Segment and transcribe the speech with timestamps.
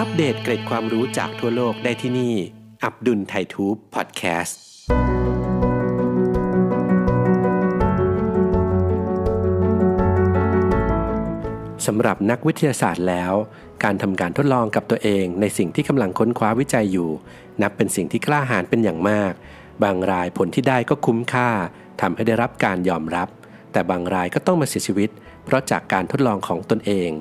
[0.00, 2.34] อัปเดตเกร็ดความรู้จากทั่วโลกได้ที่นี่
[2.84, 4.58] อับดุลไททูบพอดแคสต์
[11.86, 13.32] สำหรับนักวิทยาศาสตร์แล้ว
[13.84, 17.10] การทำการทดลองกับตัวเองในสิ่งที่กำลังค้นคว้าวิจัยอยู่
[17.62, 19.32] นับเป็นสิ่งที่กล้าหาญเป็นอย่างมาก
[19.82, 21.50] บางรายผลที่ได้ก็คุ้มค่า
[22.00, 23.28] ทำให้ได้รับการยอมรับ
[23.72, 25.10] แต่บางรายก็ต้องมาเสียชีวิต
[25.44, 27.12] เพราะจากการทดลองของตนเอง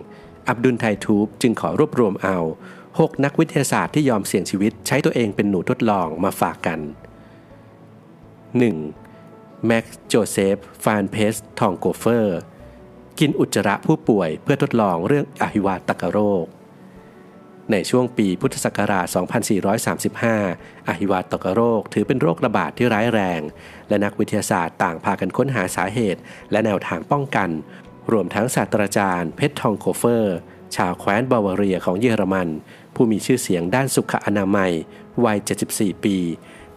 [0.47, 2.37] อับดุลไทยทูบจึงขอรวบรวมเอา
[2.81, 6.79] 6 นักวิทยาศาสตร์ที่ยอมเสี่ยงชีวิตใช้ตัวเองเป็นหนูทดลองมาฝากกัน
[8.83, 9.65] 1.
[9.65, 12.39] แม็กซ์โจเซฟ ฟานเพทเทนโคเฟอร์
[13.19, 16.45] กินอุจจาระผู้ป่วยเพื่อทดลองเรื่องอหิวาตกโรค
[17.71, 19.05] ในช่วงปีพุทธศักราช
[20.33, 23.41] 2435 อหิวาตกโรคถือเป็นโรคระบาดที่ร้ายแรง
[23.89, 26.19] และนักวิทยาศาสตร์ต่างพากันค้นหาสาเหตุ
[26.51, 27.49] และแนวทางป้องกัน
[28.11, 30.35] รวมทั้งศาสตราจารย์เพทเทนโคเฟอร์
[30.75, 32.49] ชาวแคว้นบาวาเรียของเยอรมัน
[32.95, 34.71] ผู้มีชื่อเสียงด้านสุขอนามัย
[35.25, 35.37] วัย
[35.71, 36.17] 74 ปี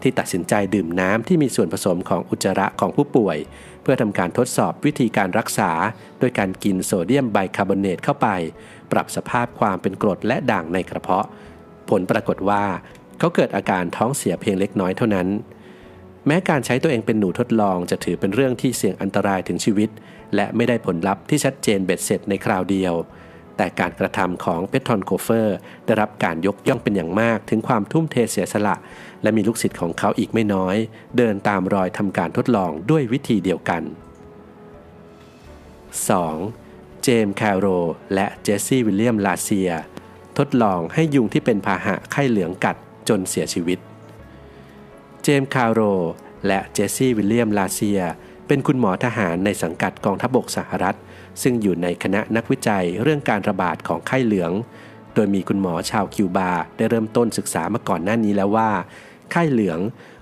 [0.03, 3.39] ที่ตัดสินใจดื่มน้ำที่มีส่วนผสมของอุจจาระของผู้ป่วย
[3.83, 5.71] เพื่อทำการทดสอบวิธีการรักษา
[6.19, 8.29] โดยการกินโซเดียมไบคาร์บอเนตเข้าไป
[8.93, 11.27] ปรับสภาพความเป็นกรดและด่างในกระเพาะ
[11.89, 12.65] ผลปรากฏว่า
[13.19, 15.29] เขาเกิดอาการท้องเสียเพียงเล็กน้อยเท่านั้น
[16.27, 19.91] แม้การใช้ตัวเองเป็นหนูทดลองจะถือเป็นเรื่องที่เสี่ยงอันตรายถึงชีวิต
[20.35, 22.95] และไม่ได้ผลลัพธ์ที่ชัดเจนเบ็ดเสร็จในคราวเดียว
[23.57, 28.75] แต่การกระทำของเพทเทนโคเฟอร์ ได้รับการยกย่องเป็นอย่างมากถึงความทุ่มเทเสียสละ
[29.23, 30.77] และมีลูกศิษย์ของเขาอีกไม่น้อย
[31.17, 33.83] เดินตามรอยทำการทดลองด้วยวิธีเดียวกัน
[35.83, 37.03] 2.
[37.03, 37.67] เจมส์แคร์โรล
[38.15, 39.71] และเจสซี่วิลเลียมลาเซียร์
[40.39, 42.77] ทดลองให้ยุงที่เป็นพาหะไข้เหลืองกัด
[43.09, 43.79] จนเสียชีวิต
[45.23, 45.81] เจมส์แคร์โรล
[46.47, 48.01] และเจสซี่วิลเลียมลาเซียร์
[48.53, 50.97] เป็นคุณหมอทหารในสังกัดกองทัพบกสหรัฐ
[51.43, 54.53] ซึ่งอยู่ในคณะนักวิจัยเรื่องการระบาดของไข้เหลือง
[55.15, 58.71] โดยมีคุณหมอชาวคิวบา ได้เริ่มต้นศึกษามาก่อนหน้านี้แล้วว่า
[59.31, 59.79] ไข้เหลือง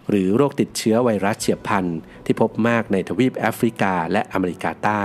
[0.08, 1.84] หรือโรคติดเชื้อไวรัสเฉียบพลัน
[2.24, 5.04] ที่พบมากในทวีปแอฟริกาและอเมริกาใต้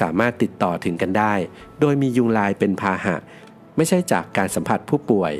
[0.00, 1.34] สามารถติดต่อถึงกันได้
[1.80, 3.16] โดยมียุงลายเป็นพาหะ
[3.76, 5.34] ไม่ใช่จากการสัมผัสผู้ป่วย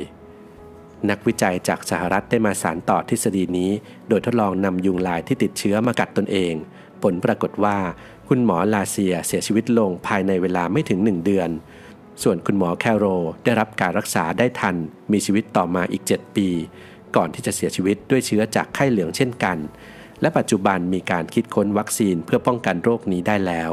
[1.09, 3.71] นักวิจัยจากสหรัฐได้มาสารต่อทฤษฎีนี้
[4.09, 6.55] โดยทดลองนำยุงลายที่ติดเชื้อมากัดตนเอง
[7.05, 7.77] ผลปรากฏว่า
[8.29, 11.49] คุณหมอลาเซียเสียชีวิตลงภายในเวลาไม่ถึง 1 เดือน
[12.23, 13.05] ส่วนคุณหมอแคโร
[13.43, 14.75] ได้รับการรักษาได้ทัน
[15.11, 16.49] มีชีวิตต่อมาอีก 7 ปี
[17.15, 19.57] ก่อนที่จะเสียชีวิตด้วยเชื้อจากไข้เหลืองเช่นกัน
[20.21, 23.71] และปัจจุบันมีการคิดค้นวัคซีนเพื่อป้องกันโรคนี้ได้แล้ว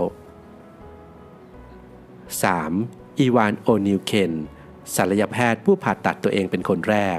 [2.39, 3.19] 3.
[3.19, 4.33] อีวานโอนีลเคน
[4.95, 6.97] ศัลยแพทย์ผู้ผ่าตัดตัวเองเป็นคนแร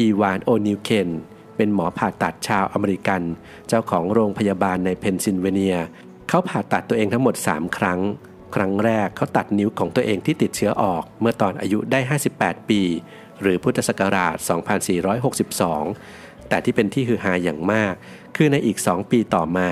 [0.00, 1.08] อีวานโอนีลเคน
[1.60, 3.22] เป็นหมอผ่าตัดชาวอเมริกัน
[3.68, 5.76] เจ้าของโรงพยาบาลในเพนซิลเวเนีย
[6.28, 8.00] เขาผ่าตัดตัวเองทั้งหมด 3 ครั้ง
[8.54, 12.00] ครั้งแรกเขาตัดนิ้วของตัวเองที่ติดเชื้อออกเมื่อตอนอายุได้
[12.34, 12.82] 58 ปี
[13.40, 14.34] หรือพุทธศักราช
[15.22, 17.94] 2462 แต่ที่เป็นที่ฮือฮาอย่างมาก
[18.36, 19.68] คือในอีก 2 ปีต่อมา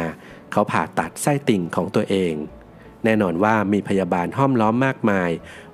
[0.53, 2.35] เขาผ่าตัดไส้ติ่งของตัวเอง
[3.05, 5.31] แน่นอนว่ามีพยาบาลห้อมล้อมมากมาย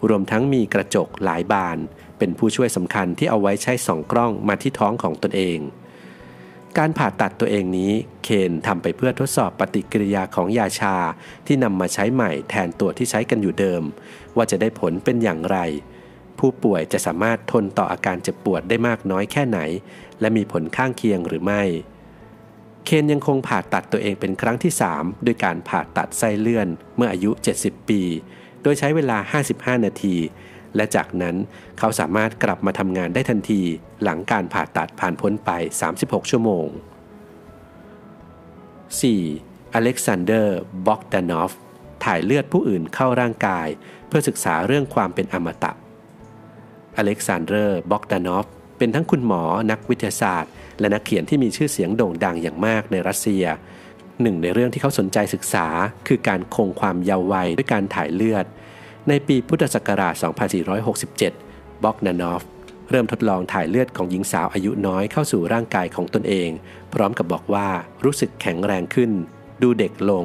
[0.08, 1.78] รวมทั้งมีกระจกหลายบาน
[2.18, 5.60] เป็นผู้ช่วยสำคัญที่เอาไว้ใช้ส่องกล้องมาที่ท้องของตนเอง
[6.78, 7.92] การผ่าตัดตัวเองนี้
[8.24, 10.96] เคนทำไปเพื่อทดสอบปฏิกิริยาของยาชา
[11.46, 13.82] ที่นำมาใช้ใหม่แทนตัวที่ใช้กันอยู่เดิม
[14.36, 15.58] ว่าจะได้ผลเป็นอย่างไร
[16.38, 19.58] ผู้ป่วยจะสามารถทนต่ออาการเจ็บปวดได้มากน้อยแค่ไหน
[20.20, 21.62] และมีผลข้างเคียงหรือไม่
[22.84, 27.30] เคนยังคงผ่าตัดตัวเองเป็นครั้งที่ 3 ด้วยการผ่าตัดไส้เลื่อนเมื่ออายุ
[27.60, 28.02] 70 ปี
[28.62, 29.40] โดยใช้เวลา
[29.74, 30.16] 55 นาที
[30.76, 31.36] และจากนั้น
[31.78, 33.62] เขาสามารถกลับมาทำงานได้ทันที
[34.02, 35.50] หลังการผ่าตัดผ่านพ้นไป
[35.90, 36.66] 36 ชั่วโมง
[38.80, 39.74] 4.
[39.74, 41.52] อเล็กซานเดอร์บ็อกดานอฟ
[42.04, 43.68] ถ่ายเลือดผู้อื่นเข้าร่างกาย
[44.08, 45.72] เพื่อศึกษาเรื่องความเป็นอมตะ
[46.96, 48.46] อเล็กซานเดอร์บ็อกดานอฟ
[48.78, 53.44] เป็นทั้งคุณหมอนักวิทยาศาสตร์ และนักเขียนที่มีชื่อเสียงโด่งดังอย่างมากในรัสเซีย
[54.22, 55.66] หนึ่งในเรื่องที่เขาสนใจศึกษา
[56.08, 58.44] คือการคงความเยาว์วัยด้วยการถ่ายเลือด
[59.08, 60.14] ในปีพุทธศักราช
[60.98, 62.42] 2467 บ็อกดานอฟ
[62.90, 66.50] เริ่มทดลองถ่ายเลือดของหญิงสาวอายุน้อยเข้าสู่ร่างกายของตนเอง
[66.92, 67.68] พร้อมกับบอกว่า
[68.04, 69.10] รู้สึกแข็งแรงขึ้น
[69.62, 70.24] ดูเด็กลง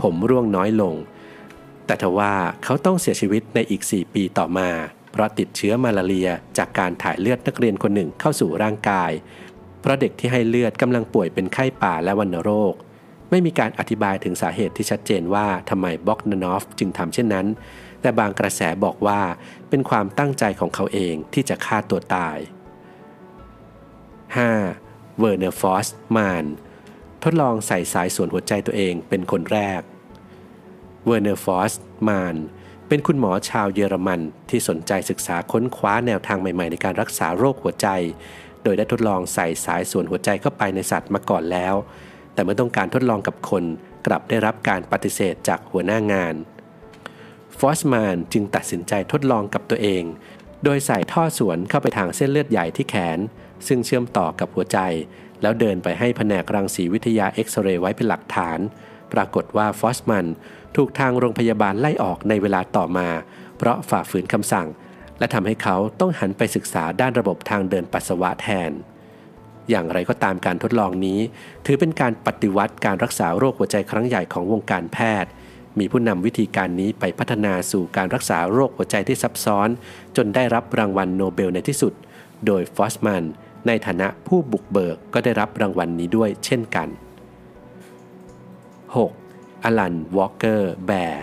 [0.00, 0.94] ผมร่วงน้อยลง
[1.86, 2.34] แต่ทว่า
[2.64, 4.68] เขาต้องเสียชีวิตในอีก 4 ปีต่อมา
[5.12, 9.10] เพราะติดเชื้อมาลาเรียจากการถ่ายเลือดนักเรียนคนหนึ่งเข้าสู่ร่างกาย
[9.80, 12.74] เพราะเด็กที่ให้เลือดกำลังป่วยเป็นไข้ป่าและวัณโรค
[13.30, 17.46] ไม่มีการอธิบายถึงสาเหตุที่ชัดเจนว่าทำไมบ็อกนานอฟจึงทำเช่นนั้น
[18.02, 19.20] แต่บางกระแสบอกว่า
[19.68, 22.38] เป็นความตั้งใจของเขาเองที่จะฆ่าตัวตาย
[24.38, 25.18] 5.
[25.18, 26.44] เวอร์เนอร์ฟอสมาน
[27.22, 29.80] ทดลองใส่สายสวนหัวใจตัวเองเป็นคนแรก
[31.06, 31.72] เวอร์เนอร์ฟอส
[32.08, 34.20] มานเป็นคุณหมอชาวเยอรมัน
[34.50, 37.88] ที่สนใจศึกษาค้นคว้าแนวทางใหม่ ๆ ในการรักษาโรคหัวใจ
[38.62, 41.74] โดยได้ทดลองใส่สายสวนหัวใจเข้าไปในสัตว์มาก่อนแล้ว
[42.34, 43.64] แต่เมื่อต้องการทดลองกับคน
[44.06, 46.34] กลับได้รับการปฏิเสธจากหัวหน้างาน
[47.64, 50.04] ฟอสมานจึงตัดสินใจทดลองกับตัวเอง
[50.64, 53.18] โดยใส่ท่อสวนเข้าไปทางเส้นเลือดใหญ่ที่แขน
[53.66, 54.78] ซึ่งเชื่อมต่อกับหัวใจ
[55.42, 58.58] แล้วเดินไปให้แผนกรังสีวิทยาเอ็กซเรย์ไว้เป็นหลักฐาน
[59.12, 60.26] ปรากฏว่าฟอสมัน
[60.76, 63.08] ถูกทางโรงพยาบาลไล่ออกในเวลาต่อมา
[63.58, 64.68] เพราะฝ่าฝืนคำสั่ง
[65.18, 68.70] และทำให้เขาต้องหันไปศึกษาด้านระบบทางเดินปัสสาวะแทน
[69.70, 71.20] อย่างไรก็ตามการทดลองนี้
[71.66, 75.30] ถือเป็นการปฏิวัติการรักษาโรคหัวใจครั้งใหญ่ของวงการแพทย์
[75.78, 79.68] มีผู้นำวิธีการนี้ไปพัฒนาสู่การรักษาโรคหัวใจที่ซับซ้อน
[80.16, 81.92] จนได้รับรางวัลโนเบลในที่สุด
[82.46, 83.24] โดยฟอสมาน
[83.66, 86.88] ในฐานะผู้บุกเบิกก็ได้รับรางวัลนี้ด้วยเช่นกัน
[89.06, 89.64] 6.
[89.64, 91.22] อลัน วอลเกอร์ แบร์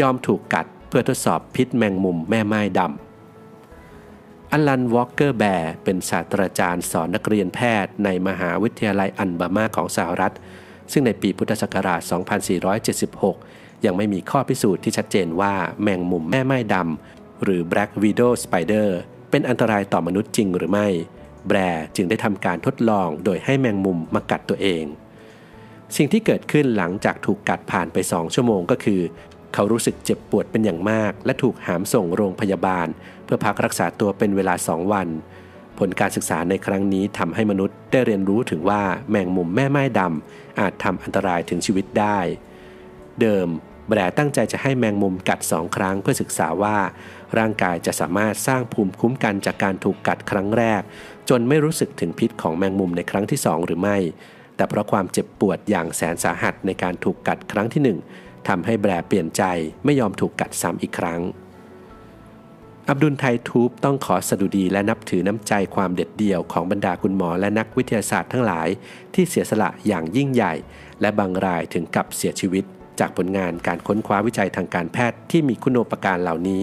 [0.00, 10.34] ยอมถูกกัดเพื่อทดสอบพิษแมงมุมแม่ม่ายดำอลัน วอลเกอร์ แบร์ เป็นศาสตราจารย์สอนนักเรียนแพทย์ในมหาวิทยาลัยอลาบามาของสหรัฐ
[10.92, 12.00] ซึ่งในปีพุทธศักราช
[12.88, 18.88] 2476 ยังไม่มีข้อพิสูจน์ที่ชัดเจนว่าแมงมุมแม่ไม้ดำหรือ Black Widow Spider
[19.30, 20.88] เป็นอันตรายต่อมนุษย์จริงหรือไม่
[21.48, 24.84] แบร์จึงได้ทำการทดลองโดยให้แมงมุมมากัดตัวเอง
[25.96, 29.00] สิ่งที่เกิดขึ้นหลังจากถูกกัดผ่านไปสองชั่วโมงก็คือ
[29.54, 32.86] เขารู้สึกเจ็บปวดเป็นอย่างมาก และถูกหามส่งโรงพยาบาล
[33.24, 35.08] เพื่อพักรักษาตัวเป็นเวลาสองวัน
[35.78, 42.18] ผลการศึกษาในครั้งนี้ทำให้มนุษย์ได้เรียนรู้ถึงว่าแมงมุมแม่ไม้ดำอาจทำอันตรายถึงชีวิตได้
[43.20, 43.48] เดิม
[43.88, 46.76] แบรตั้งใจจะให้แมงมุมกัดสองครั้งเพื่อศึกษาว่า
[47.38, 50.82] ร่างกายจะสามารถสร้างภูมิคุ้มกันจากการถูกกัดครั้งแรก
[51.28, 53.98] จนไม่รู้สึกถึงพิษของแมงมุมในครั้งที่สองหรือไม่
[54.56, 57.98] แต่เพราะความเจ็บปวดอย่างแสนสาหัสในการถูกกัดครั้งที่หนึ่ง
[58.48, 59.42] ทำให้แบรเปลี่ยนใจ
[59.84, 61.20] ไม่ยอมถูกกัดซ้ำอีกครั้ง
[62.88, 68.68] อับดุลไททูบต้องขอสดุดีและนับถือน้ำใจความเด็ดเดี่ยวของบรรดาคุณหมอและนักวิทยาศาสตร์ทั้งหลาย
[69.14, 70.54] ที่เสียสละอย่างยิ่งใหญ่
[71.00, 72.64] และบางรายถึงกับเสียชีวิต
[73.00, 76.62] จากผลงานการค้นคว้าวิจัยทางการแพทย์ที่มีคุณโอปการเหล่านี้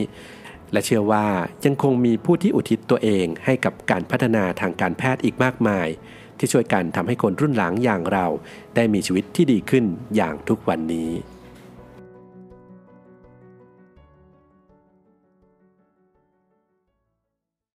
[0.72, 1.26] และเชื่อว่า
[1.66, 5.88] ยังคงมีผู้ที่อุทิศตัวเองให้กับการพัฒนาทางการแพทย์อีกมากมาย
[6.38, 8.26] ที่ช่วยกันทำให้คนรุ่นหลังอย่างเรา
[8.76, 9.86] ได้มีชีวิตที่ดีขึ้น
[10.16, 11.12] อย่างทุกวันนี้